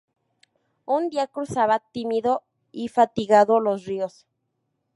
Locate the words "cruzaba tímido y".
1.27-2.87